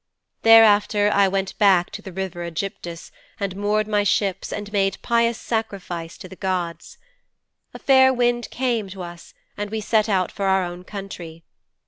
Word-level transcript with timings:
'Thereafter 0.41 1.11
I 1.13 1.27
went 1.27 1.55
back 1.59 1.91
to 1.91 2.01
the 2.01 2.11
river 2.11 2.49
Ægyptus 2.49 3.11
and 3.39 3.55
moored 3.55 3.87
my 3.87 4.01
ships 4.03 4.51
and 4.51 4.73
made 4.73 4.97
pious 5.03 5.37
sacrifice 5.37 6.17
to 6.17 6.27
the 6.27 6.35
gods. 6.35 6.97
A 7.71 7.77
fair 7.77 8.11
wind 8.11 8.49
came 8.49 8.89
to 8.89 9.03
us 9.03 9.35
and 9.55 9.69
we 9.69 9.79
set 9.79 10.09
out 10.09 10.31
for 10.31 10.47
our 10.47 10.63
own 10.63 10.83
country. 10.85 11.43